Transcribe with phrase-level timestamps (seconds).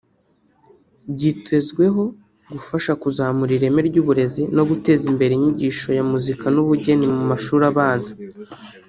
[1.13, 2.03] byitezweho
[2.51, 8.11] gufasha kuzamura ireme ry’uburezi no guteza imbere inyigisho ya muzika n’ubugeni mu mashuri abanza